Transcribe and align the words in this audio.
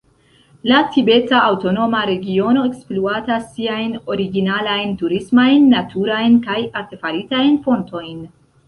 La 0.69 0.77
Tibeta 0.93 1.41
Aŭtonoma 1.49 1.99
Regiono 2.11 2.63
ekspluatas 2.69 3.45
siajn 3.59 3.95
originalajn 4.15 4.99
turismajn 5.03 5.71
naturajn 5.79 6.45
kaj 6.49 6.61
artefaritajn 6.85 7.59
fontojn. 7.69 8.23